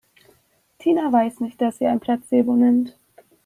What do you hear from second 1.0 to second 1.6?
weiß